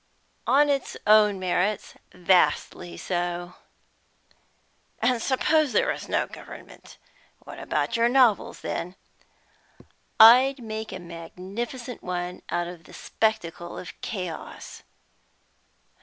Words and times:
"On 0.47 0.67
its 0.67 0.97
own 1.05 1.37
merits, 1.39 1.93
vastly 2.11 2.97
so." 2.97 3.53
"And 4.97 5.21
suppose 5.21 5.73
there 5.73 5.91
was 5.91 6.09
no 6.09 6.25
government 6.25 6.97
What 7.37 7.59
about 7.59 7.95
your 7.95 8.09
novels 8.09 8.61
then?" 8.61 8.95
"I'd 10.19 10.57
make 10.57 10.91
a 10.91 10.97
magnificent 10.97 12.01
one 12.01 12.41
out 12.49 12.65
of 12.65 12.85
the 12.85 12.93
spectacle 12.95 13.77
of 13.77 13.93
chaos." 14.01 14.81